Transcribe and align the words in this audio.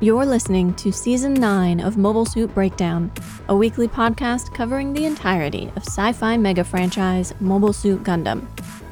You're 0.00 0.26
listening 0.26 0.74
to 0.74 0.92
Season 0.92 1.34
9 1.34 1.80
of 1.80 1.96
Mobile 1.96 2.24
Suit 2.24 2.54
Breakdown, 2.54 3.10
a 3.48 3.56
weekly 3.56 3.88
podcast 3.88 4.54
covering 4.54 4.92
the 4.92 5.04
entirety 5.06 5.72
of 5.74 5.82
sci 5.82 6.12
fi 6.12 6.36
mega 6.36 6.62
franchise 6.62 7.34
Mobile 7.40 7.72
Suit 7.72 8.04
Gundam, 8.04 8.46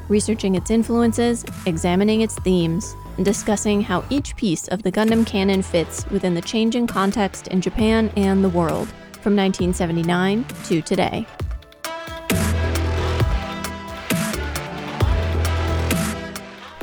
researching 0.09 0.55
its 0.55 0.69
influences, 0.69 1.45
examining 1.65 2.19
its 2.19 2.37
themes, 2.39 2.93
and 3.15 3.23
discussing 3.23 3.79
how 3.79 4.03
each 4.09 4.35
piece 4.35 4.67
of 4.67 4.83
the 4.83 4.91
Gundam 4.91 5.25
canon 5.25 5.61
fits 5.61 6.05
within 6.09 6.33
the 6.33 6.41
changing 6.41 6.87
context 6.87 7.47
in 7.47 7.61
Japan 7.61 8.11
and 8.17 8.43
the 8.43 8.49
world, 8.49 8.89
from 9.21 9.33
1979 9.33 10.43
to 10.65 10.81
today. 10.81 11.25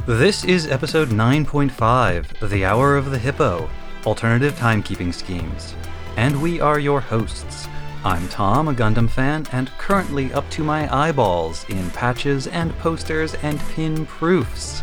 This 0.07 0.45
is 0.45 0.67
episode 0.67 1.11
9.5, 1.11 2.49
The 2.49 2.65
Hour 2.65 2.97
of 2.97 3.11
the 3.11 3.19
Hippo 3.19 3.69
Alternative 4.07 4.55
Timekeeping 4.55 5.13
Schemes. 5.13 5.75
And 6.17 6.41
we 6.41 6.61
are 6.61 6.79
your 6.79 7.01
hosts. 7.01 7.69
I'm 8.05 8.29
Tom, 8.29 8.69
a 8.69 8.75
Gundam 8.75 9.09
fan, 9.09 9.47
and 9.53 9.71
currently 9.79 10.33
up 10.33 10.49
to 10.51 10.63
my 10.63 10.95
eyeballs 10.95 11.65
in 11.71 11.91
patches 11.91 12.47
and 12.47 12.77
posters 12.79 13.35
and 13.37 13.59
pin 13.71 14.05
proofs. 14.07 14.83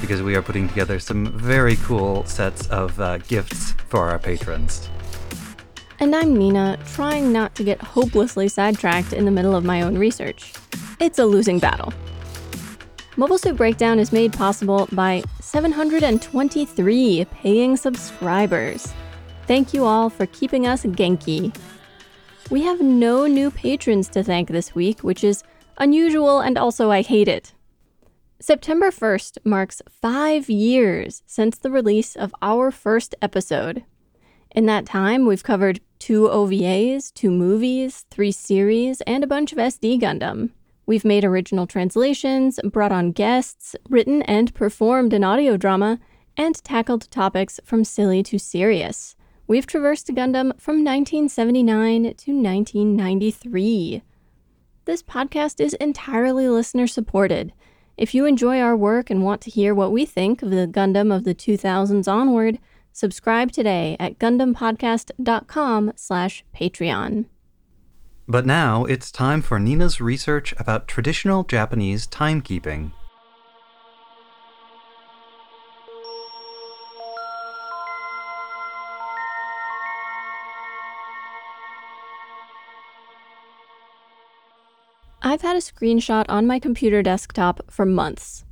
Because 0.00 0.22
we 0.22 0.36
are 0.36 0.42
putting 0.42 0.68
together 0.68 0.98
some 0.98 1.38
very 1.38 1.76
cool 1.76 2.24
sets 2.24 2.66
of 2.68 2.98
uh, 3.00 3.18
gifts 3.18 3.72
for 3.88 4.08
our 4.08 4.18
patrons. 4.18 4.88
And 5.98 6.14
I'm 6.14 6.36
Nina, 6.36 6.78
trying 6.86 7.32
not 7.32 7.54
to 7.56 7.64
get 7.64 7.80
hopelessly 7.80 8.48
sidetracked 8.48 9.12
in 9.12 9.24
the 9.24 9.30
middle 9.30 9.54
of 9.54 9.64
my 9.64 9.82
own 9.82 9.98
research. 9.98 10.52
It's 11.00 11.18
a 11.18 11.26
losing 11.26 11.58
battle. 11.58 11.92
Mobile 13.16 13.38
Suit 13.38 13.56
Breakdown 13.56 13.98
is 13.98 14.10
made 14.10 14.32
possible 14.32 14.88
by 14.92 15.22
723 15.52 17.26
paying 17.26 17.76
subscribers. 17.76 18.90
Thank 19.46 19.74
you 19.74 19.84
all 19.84 20.08
for 20.08 20.24
keeping 20.24 20.66
us 20.66 20.84
Genki. 20.84 21.54
We 22.48 22.62
have 22.62 22.80
no 22.80 23.26
new 23.26 23.50
patrons 23.50 24.08
to 24.08 24.24
thank 24.24 24.48
this 24.48 24.74
week, 24.74 25.00
which 25.00 25.22
is 25.22 25.44
unusual 25.76 26.40
and 26.40 26.56
also 26.56 26.90
I 26.90 27.02
hate 27.02 27.28
it. 27.28 27.52
September 28.40 28.90
1st 28.90 29.44
marks 29.44 29.82
five 29.90 30.48
years 30.48 31.22
since 31.26 31.58
the 31.58 31.70
release 31.70 32.16
of 32.16 32.34
our 32.40 32.70
first 32.70 33.14
episode. 33.20 33.84
In 34.52 34.64
that 34.64 34.86
time, 34.86 35.26
we've 35.26 35.44
covered 35.44 35.80
two 35.98 36.30
OVAs, 36.30 37.12
two 37.12 37.30
movies, 37.30 38.06
three 38.10 38.32
series, 38.32 39.02
and 39.02 39.22
a 39.22 39.26
bunch 39.26 39.52
of 39.52 39.58
SD 39.58 40.00
Gundam. 40.00 40.52
We've 40.84 41.04
made 41.04 41.24
original 41.24 41.66
translations, 41.66 42.58
brought 42.64 42.92
on 42.92 43.12
guests, 43.12 43.76
written 43.88 44.22
and 44.22 44.52
performed 44.54 45.12
an 45.12 45.22
audio 45.22 45.56
drama, 45.56 46.00
and 46.36 46.62
tackled 46.64 47.10
topics 47.10 47.60
from 47.64 47.84
silly 47.84 48.22
to 48.24 48.38
serious. 48.38 49.14
We've 49.46 49.66
traversed 49.66 50.08
Gundam 50.08 50.58
from 50.58 50.84
1979 50.84 52.02
to 52.02 52.08
1993. 52.08 54.02
This 54.84 55.02
podcast 55.02 55.60
is 55.60 55.74
entirely 55.74 56.48
listener 56.48 56.86
supported. 56.86 57.52
If 57.96 58.14
you 58.14 58.24
enjoy 58.24 58.58
our 58.60 58.76
work 58.76 59.10
and 59.10 59.22
want 59.22 59.40
to 59.42 59.50
hear 59.50 59.74
what 59.74 59.92
we 59.92 60.04
think 60.04 60.42
of 60.42 60.50
the 60.50 60.66
Gundam 60.66 61.14
of 61.14 61.24
the 61.24 61.34
2000s 61.34 62.10
onward, 62.10 62.58
subscribe 62.92 63.52
today 63.52 63.96
at 64.00 64.18
gundampodcast.com 64.18 65.92
slash 65.94 66.44
patreon. 66.56 67.26
But 68.32 68.46
now 68.46 68.86
it's 68.86 69.10
time 69.10 69.42
for 69.42 69.58
Nina's 69.58 70.00
research 70.00 70.54
about 70.58 70.88
traditional 70.88 71.44
Japanese 71.44 72.06
timekeeping. 72.06 72.92
I've 85.20 85.42
had 85.42 85.56
a 85.56 85.58
screenshot 85.58 86.24
on 86.30 86.46
my 86.46 86.58
computer 86.58 87.02
desktop 87.02 87.60
for 87.68 87.84
months. 87.84 88.46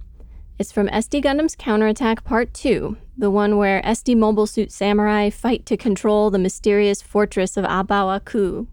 It's 0.59 0.73
from 0.73 0.89
SD 0.89 1.23
Gundam's 1.23 1.57
Counterattack 1.57 2.23
Part 2.23 2.53
2, 2.53 2.99
the 3.17 3.31
one 3.31 3.57
where 3.57 3.81
SD 3.81 4.15
Mobile 4.15 4.47
Suit 4.47 4.73
Samurai 4.73 5.31
fight 5.31 5.65
to 5.65 5.79
control 5.79 6.29
the 6.31 6.39
mysterious 6.39 7.01
fortress 7.01 7.57
of 7.57 7.65
A 7.65 7.83
Baoa 7.83 8.23
Qu 8.23 8.69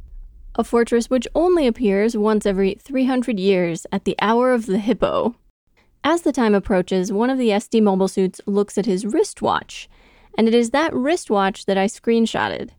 a 0.58 0.64
fortress 0.64 1.10
which 1.10 1.28
only 1.36 1.68
appears 1.68 2.18
once 2.18 2.46
every 2.46 2.74
300 2.76 3.40
years 3.40 3.86
at 3.92 4.06
the 4.06 4.16
hour 4.20 4.52
of 4.52 4.66
the 4.66 4.80
hippo. 4.80 5.36
As 6.04 6.24
the 6.24 6.32
time 6.32 6.56
approaches, 6.56 7.12
one 7.12 7.30
of 7.30 7.38
the 7.38 7.50
SD 7.50 7.82
mobile 7.82 8.08
suits 8.08 8.42
looks 8.46 8.78
at 8.78 8.86
his 8.86 9.06
wristwatch, 9.06 9.88
and 10.38 10.48
it 10.48 10.56
is 10.56 10.72
that 10.72 10.94
wristwatch 10.94 11.66
that 11.66 11.78
I 11.78 11.86
screenshotted. 11.86 12.72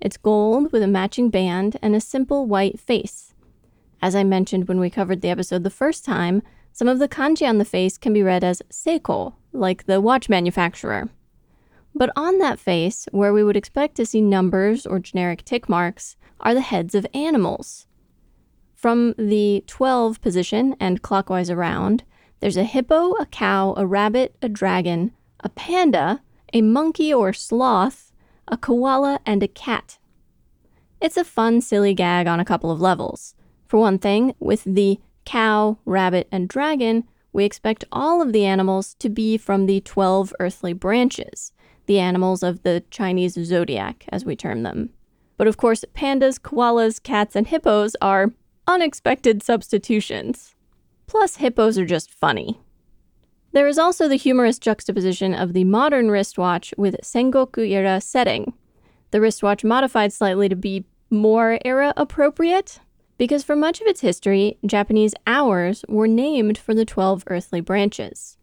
It's 0.00 0.16
gold 0.16 0.72
with 0.72 0.82
a 0.82 0.86
matching 0.86 1.28
band 1.28 1.76
and 1.82 1.94
a 1.94 2.00
simple 2.00 2.46
white 2.46 2.78
face. 2.78 3.34
As 4.00 4.14
I 4.14 4.24
mentioned 4.24 4.68
when 4.68 4.78
we 4.78 4.90
covered 4.90 5.20
the 5.20 5.30
episode 5.30 5.64
the 5.64 5.70
first 5.70 6.04
time, 6.04 6.42
some 6.72 6.86
of 6.88 7.00
the 7.00 7.08
kanji 7.08 7.48
on 7.48 7.58
the 7.58 7.64
face 7.64 7.98
can 7.98 8.12
be 8.12 8.22
read 8.22 8.44
as 8.44 8.62
Seiko, 8.70 9.34
like 9.52 9.86
the 9.86 10.00
watch 10.00 10.28
manufacturer. 10.28 11.08
But 11.94 12.10
on 12.14 12.38
that 12.38 12.60
face, 12.60 13.08
where 13.10 13.32
we 13.32 13.42
would 13.42 13.56
expect 13.56 13.96
to 13.96 14.06
see 14.06 14.20
numbers 14.20 14.86
or 14.86 15.00
generic 15.00 15.44
tick 15.44 15.68
marks, 15.68 16.16
are 16.40 16.54
the 16.54 16.60
heads 16.60 16.94
of 16.94 17.06
animals. 17.14 17.86
From 18.74 19.14
the 19.18 19.64
12 19.66 20.20
position 20.20 20.76
and 20.78 21.02
clockwise 21.02 21.50
around, 21.50 22.04
there's 22.40 22.56
a 22.56 22.64
hippo, 22.64 23.12
a 23.14 23.26
cow, 23.26 23.74
a 23.76 23.86
rabbit, 23.86 24.36
a 24.40 24.48
dragon, 24.48 25.12
a 25.40 25.48
panda, 25.48 26.22
a 26.52 26.62
monkey 26.62 27.12
or 27.12 27.32
sloth, 27.32 28.12
a 28.46 28.56
koala, 28.56 29.20
and 29.26 29.42
a 29.42 29.48
cat. 29.48 29.98
It's 31.00 31.16
a 31.16 31.24
fun, 31.24 31.60
silly 31.60 31.94
gag 31.94 32.26
on 32.26 32.40
a 32.40 32.44
couple 32.44 32.70
of 32.70 32.80
levels. 32.80 33.34
For 33.66 33.78
one 33.78 33.98
thing, 33.98 34.34
with 34.38 34.64
the 34.64 34.98
cow, 35.24 35.78
rabbit, 35.84 36.28
and 36.32 36.48
dragon, 36.48 37.04
we 37.32 37.44
expect 37.44 37.84
all 37.92 38.22
of 38.22 38.32
the 38.32 38.44
animals 38.44 38.94
to 38.94 39.08
be 39.08 39.36
from 39.36 39.66
the 39.66 39.80
12 39.80 40.32
earthly 40.40 40.72
branches, 40.72 41.52
the 41.86 41.98
animals 41.98 42.42
of 42.42 42.62
the 42.62 42.82
Chinese 42.90 43.34
zodiac, 43.34 44.06
as 44.08 44.24
we 44.24 44.34
term 44.34 44.62
them. 44.62 44.90
But 45.38 45.46
of 45.46 45.56
course, 45.56 45.84
pandas, 45.94 46.38
koalas, 46.38 47.02
cats, 47.02 47.34
and 47.34 47.46
hippos 47.46 47.96
are 48.02 48.32
unexpected 48.66 49.42
substitutions. 49.42 50.54
Plus, 51.06 51.36
hippos 51.36 51.78
are 51.78 51.86
just 51.86 52.12
funny. 52.12 52.60
There 53.52 53.66
is 53.66 53.78
also 53.78 54.08
the 54.08 54.16
humorous 54.16 54.58
juxtaposition 54.58 55.32
of 55.32 55.54
the 55.54 55.64
modern 55.64 56.10
wristwatch 56.10 56.74
with 56.76 56.96
Sengoku 57.02 57.66
era 57.70 58.00
setting. 58.00 58.52
The 59.10 59.22
wristwatch 59.22 59.64
modified 59.64 60.12
slightly 60.12 60.50
to 60.50 60.56
be 60.56 60.84
more 61.08 61.58
era 61.64 61.94
appropriate, 61.96 62.80
because 63.16 63.42
for 63.42 63.56
much 63.56 63.80
of 63.80 63.86
its 63.86 64.02
history, 64.02 64.58
Japanese 64.66 65.14
hours 65.26 65.84
were 65.88 66.06
named 66.08 66.58
for 66.58 66.74
the 66.74 66.84
12 66.84 67.24
earthly 67.28 67.62
branches. 67.62 68.36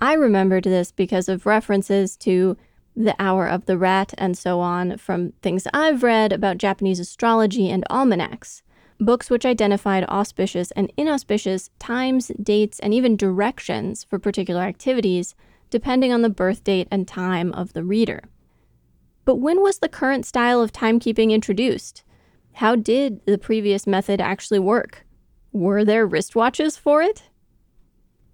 I 0.00 0.12
remembered 0.14 0.64
this 0.64 0.92
because 0.92 1.30
of 1.30 1.46
references 1.46 2.16
to 2.18 2.58
the 2.96 3.16
Hour 3.18 3.46
of 3.46 3.66
the 3.66 3.76
Rat, 3.76 4.14
and 4.18 4.36
so 4.38 4.60
on, 4.60 4.98
from 4.98 5.32
things 5.42 5.66
I've 5.72 6.02
read 6.02 6.32
about 6.32 6.58
Japanese 6.58 7.00
astrology 7.00 7.70
and 7.70 7.84
almanacs, 7.90 8.62
books 9.00 9.30
which 9.30 9.44
identified 9.44 10.04
auspicious 10.04 10.70
and 10.72 10.92
inauspicious 10.96 11.70
times, 11.78 12.30
dates, 12.42 12.78
and 12.80 12.94
even 12.94 13.16
directions 13.16 14.04
for 14.04 14.18
particular 14.18 14.62
activities, 14.62 15.34
depending 15.70 16.12
on 16.12 16.22
the 16.22 16.28
birth 16.28 16.62
date 16.62 16.88
and 16.90 17.08
time 17.08 17.52
of 17.52 17.72
the 17.72 17.82
reader. 17.82 18.22
But 19.24 19.36
when 19.36 19.62
was 19.62 19.78
the 19.78 19.88
current 19.88 20.26
style 20.26 20.60
of 20.60 20.72
timekeeping 20.72 21.30
introduced? 21.30 22.04
How 22.54 22.76
did 22.76 23.24
the 23.26 23.38
previous 23.38 23.86
method 23.86 24.20
actually 24.20 24.60
work? 24.60 25.04
Were 25.52 25.84
there 25.84 26.06
wristwatches 26.06 26.78
for 26.78 27.02
it? 27.02 27.24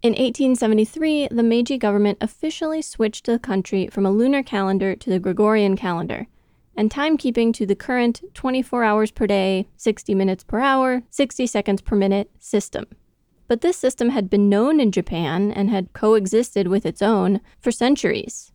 In 0.02 0.12
1873, 0.12 1.28
the 1.30 1.42
Meiji 1.42 1.76
government 1.76 2.16
officially 2.22 2.80
switched 2.80 3.26
the 3.26 3.38
country 3.38 3.86
from 3.88 4.06
a 4.06 4.10
lunar 4.10 4.42
calendar 4.42 4.96
to 4.96 5.10
the 5.10 5.18
Gregorian 5.18 5.76
calendar, 5.76 6.26
and 6.74 6.90
timekeeping 6.90 7.52
to 7.52 7.66
the 7.66 7.74
current 7.74 8.22
24 8.32 8.82
hours 8.82 9.10
per 9.10 9.26
day, 9.26 9.68
60 9.76 10.14
minutes 10.14 10.42
per 10.42 10.58
hour, 10.58 11.02
60 11.10 11.46
seconds 11.46 11.82
per 11.82 11.96
minute 11.96 12.30
system. 12.38 12.86
But 13.46 13.60
this 13.60 13.76
system 13.76 14.08
had 14.08 14.30
been 14.30 14.48
known 14.48 14.80
in 14.80 14.90
Japan 14.90 15.52
and 15.52 15.68
had 15.68 15.92
coexisted 15.92 16.66
with 16.66 16.86
its 16.86 17.02
own 17.02 17.42
for 17.58 17.70
centuries. 17.70 18.52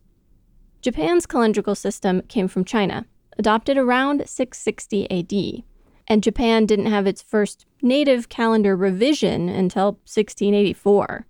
Japan's 0.82 1.26
calendrical 1.26 1.76
system 1.76 2.22
came 2.22 2.48
from 2.48 2.64
China, 2.64 3.06
adopted 3.38 3.78
around 3.78 4.28
660 4.28 5.08
AD, 5.12 5.62
and 6.08 6.24
Japan 6.24 6.66
didn't 6.66 6.86
have 6.86 7.06
its 7.06 7.22
first 7.22 7.66
native 7.82 8.28
calendar 8.28 8.74
revision 8.74 9.48
until 9.48 9.92
1684. 10.06 11.24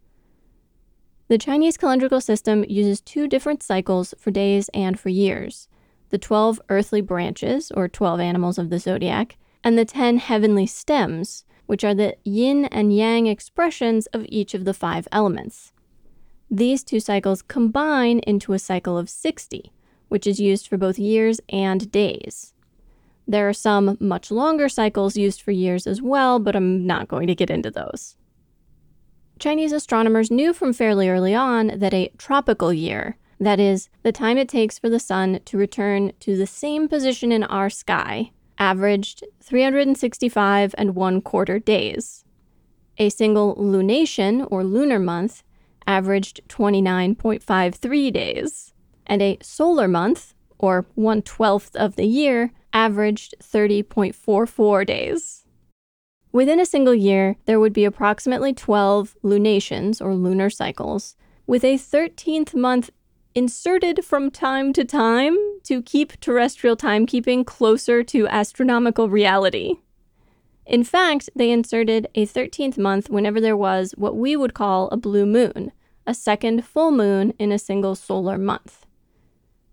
The 1.29 1.39
Chinese 1.39 1.77
calendrical 1.77 2.23
system 2.23 2.65
uses 2.69 3.01
two 3.01 3.27
different 3.27 3.63
cycles 3.63 4.15
for 4.19 4.31
days 4.31 4.69
and 4.73 4.99
for 4.99 5.09
years 5.09 5.69
the 6.11 6.19
12 6.19 6.61
earthly 6.69 7.01
branches, 7.01 7.73
or 7.73 7.89
12 7.89 8.21
animals 8.21 8.59
of 8.59 8.71
the 8.71 8.79
zodiac, 8.79 9.37
and 9.65 9.77
the 9.77 9.85
10 9.85 10.19
heavenly 10.19 10.65
stems, 10.65 11.45
which 11.67 11.83
are 11.83 11.95
the 11.95 12.17
yin 12.23 12.67
and 12.67 12.95
yang 12.95 13.27
expressions 13.27 14.07
of 14.13 14.25
each 14.29 14.55
of 14.55 14.65
the 14.65 14.73
five 14.73 15.09
elements. 15.11 15.73
These 16.49 16.85
two 16.85 17.01
cycles 17.01 17.43
combine 17.43 18.21
into 18.21 18.53
a 18.53 18.59
cycle 18.61 18.97
of 18.97 19.11
60, 19.11 19.73
which 20.09 20.29
is 20.29 20.39
used 20.39 20.69
for 20.69 20.77
both 20.77 20.97
years 20.97 21.41
and 21.49 21.91
days. 21.91 22.55
There 23.27 23.49
are 23.49 23.53
some 23.53 23.97
much 23.99 24.31
longer 24.31 24.69
cycles 24.69 25.17
used 25.17 25.43
for 25.43 25.51
years 25.51 25.89
as 25.89 26.01
well, 26.01 26.39
but 26.39 26.55
I'm 26.55 26.87
not 26.87 27.09
going 27.09 27.27
to 27.27 27.35
get 27.35 27.51
into 27.51 27.73
those. 27.73 28.17
Chinese 29.39 29.73
astronomers 29.73 30.31
knew 30.31 30.53
from 30.53 30.73
fairly 30.73 31.09
early 31.09 31.35
on 31.35 31.79
that 31.79 31.93
a 31.93 32.11
tropical 32.17 32.73
year, 32.73 33.17
that 33.39 33.61
is, 33.61 33.91
the 34.03 34.13
time 34.13 34.39
it 34.39 34.49
takes 34.49 34.79
for 34.79 34.89
the 34.89 34.99
sun 34.99 35.41
to 35.45 35.59
return 35.59 36.13
to 36.21 36.37
the 36.37 36.47
same 36.47 36.89
position 36.89 37.31
in 37.33 37.45
our 37.45 37.69
sky, 37.69 38.31
averaged 38.59 39.23
365 39.43 40.75
and 40.79 40.95
one 40.95 41.21
quarter 41.21 41.59
days. 41.59 42.25
A 42.97 43.11
single 43.11 43.55
lunation, 43.57 44.47
or 44.51 44.65
lunar 44.65 44.99
month, 44.99 45.43
averaged 45.87 46.41
29.53 46.49 48.13
days, 48.13 48.73
and 49.07 49.21
a 49.21 49.39
solar 49.43 49.87
month, 49.87 50.33
or 50.59 50.87
one 50.95 51.21
twelfth 51.21 51.77
of 51.77 51.97
the 51.97 52.07
year, 52.07 52.53
averaged 52.73 53.35
30.44 53.43 54.87
days. 54.87 55.46
Within 56.37 56.61
a 56.61 56.67
single 56.67 56.95
year, 56.95 57.37
there 57.47 57.59
would 57.59 57.73
be 57.73 57.87
approximately 57.87 58.53
12 58.53 59.17
lunations, 59.23 60.03
or 60.03 60.15
lunar 60.15 60.51
cycles, 60.51 61.17
with 61.47 61.65
a 61.65 61.79
13th 61.79 62.53
month 62.53 62.91
inserted 63.35 64.05
from 64.05 64.31
time 64.31 64.75
to 64.75 64.85
time 64.85 65.35
to 65.63 65.81
keep 65.81 66.21
terrestrial 66.21 66.77
timekeeping 66.77 67.47
closer 67.47 68.03
to 68.03 68.29
astronomical 68.29 69.09
reality. 69.09 69.77
In 70.67 70.85
fact, 70.85 71.31
they 71.35 71.51
inserted 71.51 72.07
a 72.15 72.27
13th 72.27 72.77
month 72.77 73.09
whenever 73.09 73.41
there 73.41 73.57
was 73.57 73.95
what 73.97 74.15
we 74.15 74.37
would 74.37 74.53
call 74.53 74.91
a 74.91 74.99
blue 74.99 75.25
moon, 75.25 75.73
a 76.07 76.13
second 76.13 76.67
full 76.67 76.91
moon 76.91 77.33
in 77.39 77.51
a 77.51 77.59
single 77.59 77.95
solar 77.95 78.37
month. 78.37 78.85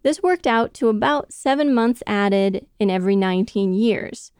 This 0.01 0.23
worked 0.23 0.47
out 0.47 0.73
to 0.75 0.87
about 0.87 1.33
seven 1.33 1.73
months 1.73 2.01
added 2.07 2.65
in 2.79 2.89
every 2.89 3.17
19 3.17 3.73
years, 3.73 4.31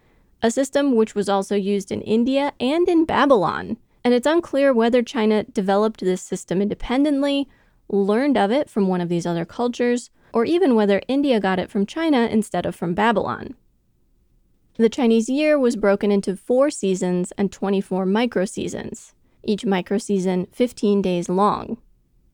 a 0.44 0.52
system 0.52 0.94
which 0.96 1.16
was 1.16 1.30
also 1.30 1.56
used 1.56 1.92
in 1.92 2.02
India 2.02 2.52
and 2.60 2.88
in 2.90 3.06
Babylon. 3.06 3.78
And 4.04 4.14
it's 4.14 4.28
unclear 4.28 4.74
whether 4.74 5.02
China 5.02 5.46
developed 5.46 6.02
this 6.02 6.22
system 6.22 6.62
independently, 6.62 7.48
learned 7.88 8.38
of 8.38 8.52
it 8.52 8.70
from 8.70 8.90
one 8.90 9.00
of 9.00 9.08
these 9.08 9.26
other 9.26 9.46
cultures, 9.46 10.10
or 10.34 10.44
even 10.44 10.76
whether 10.76 11.02
India 11.08 11.40
got 11.40 11.60
it 11.60 11.72
from 11.72 11.86
China 11.86 12.28
instead 12.30 12.66
of 12.66 12.76
from 12.76 12.94
Babylon. 12.94 13.56
The 14.76 14.90
Chinese 14.90 15.30
year 15.30 15.58
was 15.58 15.78
broken 15.78 16.12
into 16.12 16.36
four 16.36 16.70
seasons 16.70 17.32
and 17.38 17.52
24 17.52 18.06
microseasons, 18.06 19.14
each 19.44 19.64
microseason 19.64 20.54
15 20.54 21.02
days 21.02 21.30
long. 21.30 21.78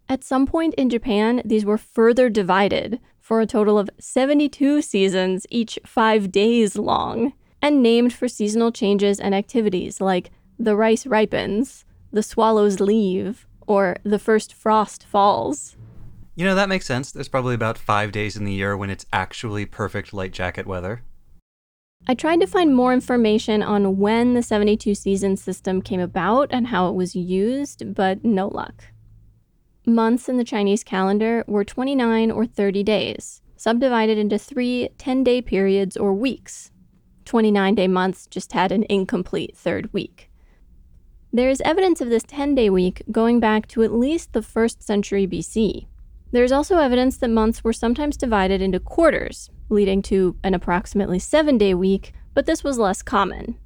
At 0.08 0.24
some 0.24 0.48
point 0.48 0.74
in 0.76 0.90
Japan, 0.90 1.44
these 1.46 1.66
were 1.66 1.78
further 1.78 2.30
divided 2.30 3.00
for 3.20 3.42
a 3.42 3.46
total 3.46 3.78
of 3.78 3.92
72 4.00 4.82
seasons, 4.82 5.46
each 5.52 5.78
five 5.86 6.32
days 6.32 6.78
long, 6.78 7.34
and 7.62 7.84
named 7.84 8.14
for 8.14 8.28
seasonal 8.28 8.72
changes 8.72 9.20
and 9.20 9.36
activities 9.36 10.02
like 10.02 10.32
the 10.58 10.76
rice 10.76 11.06
ripens, 11.06 11.86
the 12.12 12.24
swallows 12.24 12.80
leave, 12.80 13.48
or 13.68 13.98
the 14.04 14.20
first 14.20 14.54
frost 14.54 15.04
falls. 15.06 15.76
You 16.36 16.46
know, 16.46 16.56
that 16.56 16.70
makes 16.70 16.86
sense. 16.86 17.12
There's 17.12 17.28
probably 17.28 17.56
about 17.56 17.78
five 17.78 18.12
days 18.12 18.36
in 18.38 18.46
the 18.46 18.54
year 18.54 18.76
when 18.78 18.90
it's 18.90 19.06
actually 19.12 19.66
perfect 19.66 20.14
light 20.14 20.32
jacket 20.32 20.66
weather. 20.66 21.04
I 22.08 22.16
tried 22.16 22.40
to 22.40 22.48
find 22.48 22.74
more 22.74 22.94
information 22.94 23.62
on 23.62 23.98
when 23.98 24.34
the 24.34 24.42
72 24.42 24.96
season 24.96 25.36
system 25.38 25.82
came 25.82 26.00
about 26.00 26.48
and 26.52 26.68
how 26.68 26.90
it 26.90 26.96
was 26.96 27.16
used, 27.16 27.94
but 27.94 28.24
no 28.24 28.48
luck. 28.48 28.86
Months 29.86 30.30
in 30.30 30.38
the 30.38 30.44
Chinese 30.44 30.84
calendar 30.84 31.44
were 31.48 31.66
29 31.66 32.32
or 32.32 32.46
30 32.46 32.84
days, 32.84 33.42
subdivided 33.58 34.18
into 34.18 34.38
three 34.38 34.90
10 34.98 35.24
day 35.24 35.42
periods 35.42 35.98
or 35.98 36.14
weeks. 36.14 36.72
29 37.30 37.76
day 37.76 37.88
months 37.88 38.26
just 38.26 38.54
had 38.54 38.72
an 38.72 38.84
incomplete 38.90 39.56
third 39.56 39.94
week. 39.94 40.32
There 41.32 41.52
is 41.52 41.62
evidence 41.62 42.02
of 42.02 42.10
this 42.10 42.24
10 42.24 42.56
day 42.56 42.72
week 42.72 43.04
going 43.12 43.40
back 43.40 43.68
to 43.68 43.84
at 43.84 43.94
least 43.94 44.34
the 44.34 44.40
1st 44.40 44.82
century 44.82 45.28
BC. 45.28 45.86
There 46.32 46.44
is 46.44 46.52
also 46.52 46.80
evidence 46.80 47.18
that 47.18 47.30
months 47.30 47.64
were 47.64 47.72
sometimes 47.72 48.18
divided 48.18 48.64
into 48.64 48.80
quarters, 48.80 49.52
leading 49.70 50.02
to 50.04 50.38
an 50.44 50.56
approximately 50.56 51.20
seven 51.20 51.60
day 51.60 51.76
week, 51.76 52.14
but 52.34 52.48
this 52.48 52.64
was 52.64 52.80
less 52.80 53.04
common. 53.04 53.60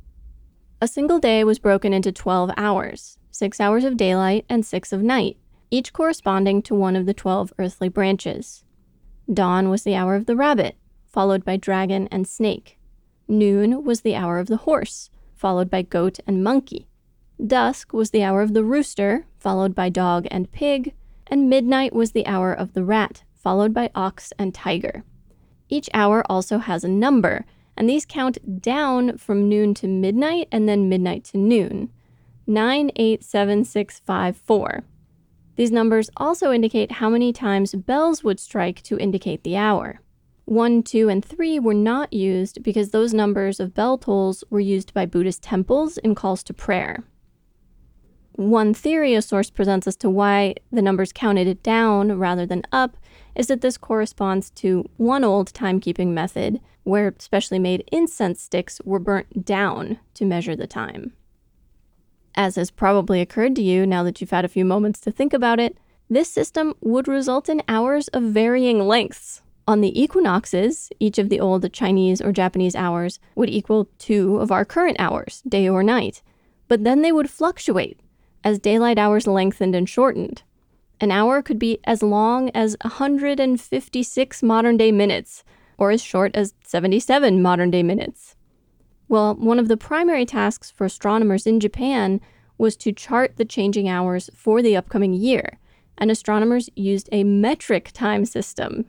A 0.82 0.88
single 0.90 1.20
day 1.20 1.46
was 1.46 1.58
broken 1.58 1.94
into 1.94 2.12
12 2.12 2.52
hours, 2.58 3.18
six 3.32 3.62
hours 3.62 3.86
of 3.86 3.96
daylight 3.96 4.44
and 4.50 4.66
six 4.66 4.92
of 4.92 5.02
night, 5.02 5.38
each 5.72 5.94
corresponding 5.94 6.62
to 6.64 6.76
one 6.76 6.98
of 6.98 7.06
the 7.06 7.14
12 7.14 7.54
earthly 7.58 7.88
branches. 7.88 8.66
Dawn 9.34 9.70
was 9.70 9.84
the 9.84 9.96
hour 9.96 10.16
of 10.16 10.26
the 10.26 10.36
rabbit, 10.36 10.76
followed 11.08 11.46
by 11.46 11.56
dragon 11.56 12.10
and 12.12 12.28
snake. 12.28 12.78
Noon 13.28 13.84
was 13.84 14.02
the 14.02 14.16
hour 14.16 14.40
of 14.40 14.48
the 14.48 14.58
horse, 14.58 15.10
followed 15.34 15.70
by 15.70 15.82
goat 15.82 16.20
and 16.28 16.44
monkey. 16.44 16.88
Dusk 17.46 17.92
was 17.94 18.12
the 18.12 18.24
hour 18.24 18.42
of 18.42 18.54
the 18.54 18.64
rooster, 18.64 19.26
followed 19.38 19.76
by 19.76 19.90
dog 19.90 20.28
and 20.32 20.52
pig. 20.52 20.94
And 21.28 21.50
midnight 21.50 21.94
was 21.94 22.12
the 22.12 22.28
hour 22.28 22.54
of 22.54 22.74
the 22.74 22.84
rat, 22.84 23.24
followed 23.34 23.74
by 23.74 23.90
ox 23.96 24.34
and 24.38 24.54
tiger. 24.54 25.04
Each 25.70 25.90
hour 25.94 26.24
also 26.30 26.58
has 26.60 26.84
a 26.84 26.90
number, 26.90 27.46
and 27.76 27.90
these 27.90 28.06
count 28.06 28.62
down 28.62 29.18
from 29.18 29.50
noon 29.50 29.74
to 29.76 29.88
midnight 29.88 30.48
and 30.52 30.70
then 30.70 30.90
midnight 30.90 31.24
to 31.26 31.38
noon. 31.38 31.90
987654. 32.46 34.84
These 35.56 35.72
numbers 35.72 36.10
also 36.18 36.52
indicate 36.52 36.94
how 36.94 37.10
many 37.10 37.32
times 37.34 37.74
bells 37.74 38.24
would 38.24 38.40
strike 38.40 38.82
to 38.84 38.98
indicate 38.98 39.44
the 39.44 39.58
hour. 39.58 40.00
1, 40.46 40.84
2, 40.84 41.10
and 41.10 41.24
3 41.24 41.60
were 41.60 41.74
not 41.74 42.12
used 42.12 42.64
because 42.64 42.90
those 42.90 43.14
numbers 43.14 43.60
of 43.60 43.74
bell 43.74 43.98
tolls 43.98 44.44
were 44.50 44.60
used 44.60 44.94
by 44.94 45.06
Buddhist 45.06 45.42
temples 45.42 45.98
in 46.00 46.16
calls 46.16 46.44
to 46.44 46.54
prayer. 46.54 47.04
One 48.34 48.74
theory 48.74 49.14
a 49.14 49.22
source 49.22 49.52
presents 49.52 49.88
as 49.88 49.96
to 49.98 50.10
why 50.10 50.56
the 50.72 50.82
numbers 50.82 51.14
counted 51.14 51.62
down 51.62 52.18
rather 52.18 52.46
than 52.48 52.64
up 52.72 52.98
is 53.36 53.48
that 53.48 53.62
this 53.62 53.78
corresponds 53.78 54.50
to 54.52 54.90
one 54.98 55.24
old 55.24 55.54
timekeeping 55.54 56.08
method 56.08 56.60
where 56.84 57.14
specially 57.20 57.60
made 57.60 57.88
incense 57.92 58.42
sticks 58.42 58.82
were 58.84 59.00
burnt 59.00 59.46
down 59.46 60.00
to 60.16 60.26
measure 60.26 60.56
the 60.56 60.68
time. 60.68 61.14
As 62.36 62.56
has 62.56 62.72
probably 62.72 63.22
occurred 63.22 63.56
to 63.58 63.62
you 63.62 63.86
now 63.86 64.02
that 64.02 64.20
you've 64.20 64.32
had 64.32 64.46
a 64.46 64.50
few 64.50 64.66
moments 64.66 65.00
to 65.02 65.12
think 65.12 65.32
about 65.32 65.60
it, 65.60 65.78
this 66.10 66.30
system 66.30 66.74
would 66.82 67.08
result 67.08 67.48
in 67.48 67.62
hours 67.68 68.08
of 68.10 68.24
varying 68.24 68.80
lengths. 68.88 69.43
On 69.66 69.80
the 69.80 70.02
equinoxes, 70.02 70.90
each 71.00 71.18
of 71.18 71.30
the 71.30 71.40
old 71.40 71.72
Chinese 71.72 72.22
or 72.22 72.34
Japanese 72.34 72.76
hours 72.76 73.20
would 73.36 73.50
equal 73.50 73.88
two 73.98 74.38
of 74.38 74.52
our 74.52 74.66
current 74.66 74.98
hours, 75.00 75.42
day 75.48 75.70
or 75.70 75.84
night. 75.84 76.22
But 76.68 76.84
then 76.84 77.02
they 77.02 77.14
would 77.14 77.30
fluctuate 77.30 78.00
as 78.44 78.60
daylight 78.60 78.98
hours 78.98 79.26
lengthened 79.26 79.74
and 79.74 79.88
shortened. 79.88 80.44
An 81.00 81.12
hour 81.12 81.42
could 81.42 81.60
be 81.60 81.80
as 81.86 82.04
long 82.04 82.50
as 82.54 82.76
156 82.82 84.44
modern 84.44 84.78
day 84.78 84.92
minutes, 84.92 85.44
or 85.78 85.92
as 85.92 86.04
short 86.04 86.36
as 86.36 86.54
77 86.66 87.42
modern 87.42 87.72
day 87.72 87.84
minutes. 87.84 88.36
Well, 89.08 89.36
one 89.36 89.60
of 89.60 89.70
the 89.70 89.78
primary 89.78 90.26
tasks 90.26 90.72
for 90.72 90.86
astronomers 90.86 91.48
in 91.48 91.60
Japan 91.60 92.20
was 92.58 92.76
to 92.78 92.92
chart 92.92 93.38
the 93.38 93.46
changing 93.46 93.88
hours 93.88 94.30
for 94.36 94.62
the 94.62 94.76
upcoming 94.76 95.14
year, 95.14 95.60
and 95.98 96.12
astronomers 96.12 96.70
used 96.76 97.08
a 97.12 97.24
metric 97.24 97.92
time 97.94 98.26
system. 98.26 98.86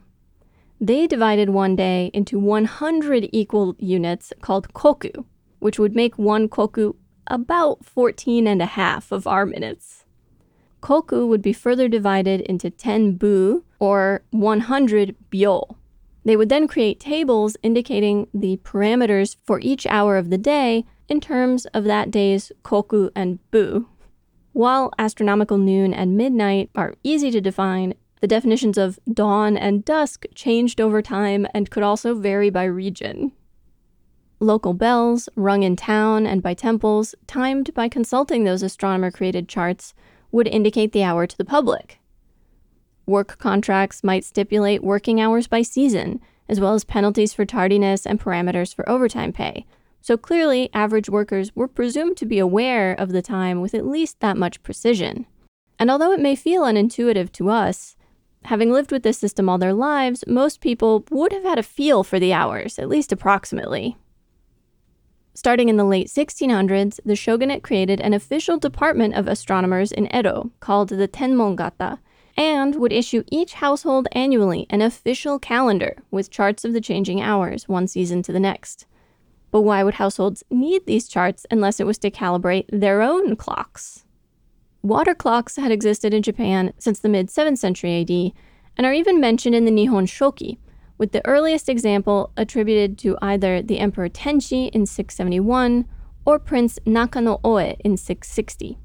They 0.81 1.07
divided 1.07 1.51
one 1.51 1.77
day 1.77 2.11
into 2.13 2.39
100 2.39 3.29
equal 3.33 3.77
units 3.79 4.33
called 4.41 4.73
koku, 4.75 5.25
which 5.61 5.79
would 5.79 5.95
make 5.95 6.19
one 6.19 6.49
koku 6.49 6.95
about 7.27 7.85
14 7.85 8.47
and 8.47 8.61
a 8.61 8.67
half 8.67 9.13
of 9.13 9.27
our 9.27 9.47
minutes. 9.47 10.05
Koku 10.81 11.27
would 11.27 11.41
be 11.41 11.55
further 11.55 11.89
divided 11.89 12.43
into 12.43 12.69
10 12.69 13.17
bu, 13.17 13.63
or 13.79 14.23
100 14.31 15.17
byo. 15.31 15.77
They 16.25 16.37
would 16.37 16.49
then 16.49 16.69
create 16.69 17.01
tables 17.01 17.57
indicating 17.63 18.29
the 18.35 18.59
parameters 18.59 19.37
for 19.45 19.61
each 19.61 19.87
hour 19.87 20.17
of 20.17 20.31
the 20.31 20.39
day 20.39 20.85
in 21.09 21.21
terms 21.21 21.67
of 21.67 21.85
that 21.85 22.11
day's 22.11 22.53
koku 22.63 23.11
and 23.15 23.39
bu. 23.51 23.87
While 24.53 24.93
astronomical 24.99 25.59
noon 25.59 25.93
and 25.93 26.17
midnight 26.17 26.71
are 26.75 26.95
easy 27.03 27.31
to 27.31 27.41
define, 27.41 27.95
the 28.25 28.29
definitions 28.29 28.79
of 28.79 28.99
dawn 29.13 29.55
and 29.55 29.85
dusk 29.85 30.25
changed 30.35 30.81
over 30.81 31.03
time 31.03 31.47
and 31.53 31.69
could 31.69 31.83
also 31.83 32.15
vary 32.15 32.49
by 32.49 32.65
region. 32.65 33.31
Local 34.41 34.73
bells, 34.73 35.29
rung 35.37 35.63
in 35.63 35.77
town 35.77 36.27
and 36.27 36.43
by 36.43 36.55
temples, 36.55 37.15
timed 37.27 37.75
by 37.75 37.87
consulting 37.87 38.45
those 38.45 38.63
astronomer 38.63 39.11
created 39.11 39.47
charts, 39.47 39.93
would 40.33 40.49
indicate 40.49 40.93
the 40.93 41.03
hour 41.03 41.27
to 41.27 41.37
the 41.37 41.45
public. 41.45 41.99
Work 43.05 43.37
contracts 43.37 44.03
might 44.03 44.25
stipulate 44.25 44.83
working 44.83 45.21
hours 45.21 45.47
by 45.47 45.61
season, 45.61 46.19
as 46.49 46.59
well 46.59 46.73
as 46.73 46.83
penalties 46.83 47.35
for 47.35 47.45
tardiness 47.45 48.07
and 48.07 48.19
parameters 48.19 48.75
for 48.75 48.89
overtime 48.89 49.35
pay. 49.35 49.67
So 50.01 50.17
clearly, 50.17 50.71
average 50.73 51.11
workers 51.11 51.55
were 51.55 51.69
presumed 51.69 52.17
to 52.17 52.25
be 52.25 52.39
aware 52.39 52.95
of 52.95 53.13
the 53.13 53.21
time 53.21 53.61
with 53.61 53.75
at 53.75 53.85
least 53.85 54.21
that 54.21 54.39
much 54.39 54.63
precision. 54.63 55.27
And 55.79 55.91
although 55.91 56.13
it 56.13 56.21
may 56.21 56.35
feel 56.35 56.63
unintuitive 56.63 57.31
to 57.33 57.51
us, 57.51 57.97
having 58.47 58.73
lived 58.73 58.93
with 58.93 59.03
this 59.03 59.19
system 59.19 59.49
all 59.49 59.59
their 59.59 59.73
lives, 59.73 60.25
most 60.27 60.61
people 60.61 61.05
would 61.11 61.33
have 61.33 61.45
had 61.45 61.59
a 61.59 61.63
feel 61.63 62.05
for 62.05 62.19
the 62.19 62.33
hours, 62.33 62.79
at 62.79 62.89
least 62.89 63.13
approximately. 63.13 63.97
Starting 65.35 65.69
in 65.69 65.77
the 65.77 65.85
late 65.85 66.07
1600s, 66.07 67.01
the 67.05 67.17
shogunate 67.17 67.63
created 67.63 68.01
an 68.01 68.15
official 68.15 68.57
department 68.57 69.15
of 69.15 69.27
astronomers 69.27 69.91
in 69.91 70.15
Edo 70.15 70.53
called 70.61 70.91
the 70.91 71.09
Tenmongata, 71.09 71.99
and 72.37 72.77
would 72.77 72.93
issue 72.93 73.25
each 73.31 73.55
household 73.55 74.09
annually 74.13 74.67
an 74.71 74.81
official 74.81 75.39
calendar 75.39 75.97
with 76.11 76.31
charts 76.31 76.65
of 76.65 76.73
the 76.73 76.81
changing 76.81 77.21
hours 77.21 77.69
one 77.69 77.87
season 77.87 78.23
to 78.23 78.33
the 78.33 78.41
next. 78.41 78.87
But 79.51 79.63
why 79.63 79.83
would 79.85 79.95
households 79.95 80.43
need 80.51 80.87
these 80.87 81.09
charts 81.09 81.47
unless 81.51 81.79
it 81.79 81.87
was 81.87 81.99
to 81.99 82.11
calibrate 82.11 82.67
their 82.71 83.03
own 83.03 83.37
clocks? 83.37 84.04
Water 84.85 85.15
clocks 85.15 85.57
had 85.57 85.73
existed 85.73 86.13
in 86.13 86.23
Japan 86.23 86.75
since 86.79 86.99
the 86.99 87.09
mid 87.09 87.29
7th 87.29 87.57
century 87.57 88.03
AD 88.03 88.33
and 88.77 88.87
are 88.87 88.93
even 88.93 89.19
mentioned 89.19 89.55
in 89.55 89.65
the 89.65 89.71
Nihon 89.71 90.07
Shoki, 90.07 90.59
with 90.99 91.13
the 91.13 91.27
earliest 91.27 91.71
example 91.71 92.33
attributed 92.37 92.99
to 92.99 93.17
either 93.23 93.63
the 93.63 93.79
Emperor 93.79 94.11
Tenchi 94.11 94.69
in 94.75 94.85
671 94.85 95.87
or 96.27 96.39
Prince 96.39 96.79
Nakano 96.85 97.41
Oe 97.43 97.75
in 97.83 97.97
660. 97.97 98.77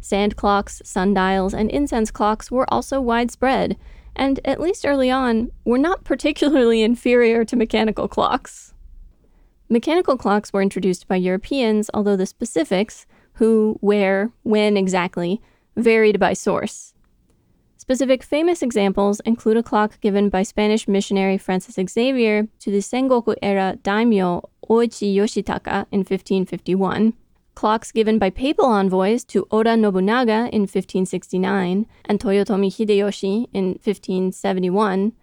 Sand 0.00 0.36
clocks, 0.36 0.80
sundials, 0.86 1.52
and 1.52 1.70
incense 1.70 2.10
clocks 2.10 2.50
were 2.50 2.72
also 2.72 2.98
widespread, 2.98 3.76
and 4.16 4.40
at 4.46 4.58
least 4.58 4.86
early 4.86 5.10
on, 5.10 5.50
were 5.66 5.76
not 5.76 6.02
particularly 6.02 6.80
inferior 6.90 7.44
to 7.44 7.56
mechanical 7.56 8.08
clocks. 8.08 8.72
Mechanical 9.68 10.16
clocks 10.16 10.50
were 10.50 10.62
introduced 10.62 11.06
by 11.06 11.16
Europeans, 11.16 11.90
although 11.92 12.16
the 12.16 12.24
specifics, 12.24 13.04
who, 13.40 13.78
where, 13.80 14.30
when 14.42 14.76
exactly, 14.76 15.40
varied 15.74 16.20
by 16.20 16.34
source. 16.34 16.92
Specific 17.78 18.22
famous 18.22 18.60
examples 18.60 19.18
include 19.20 19.56
a 19.56 19.62
clock 19.62 19.98
given 20.02 20.28
by 20.28 20.42
Spanish 20.42 20.86
missionary 20.86 21.38
Francis 21.38 21.78
Xavier 21.90 22.48
to 22.58 22.70
the 22.70 22.80
Sengoku 22.80 23.34
era 23.40 23.78
daimyo 23.82 24.50
Ouchi 24.68 25.14
Yoshitaka 25.14 25.86
in 25.90 26.00
1551, 26.00 27.14
clocks 27.54 27.90
given 27.92 28.18
by 28.18 28.28
papal 28.28 28.66
envoys 28.66 29.24
to 29.24 29.48
Oda 29.50 29.74
Nobunaga 29.74 30.50
in 30.52 30.68
1569 30.68 31.86
and 32.04 32.20
Toyotomi 32.20 32.68
Hideyoshi 32.68 33.48
in 33.54 33.68
1571, 33.82 35.14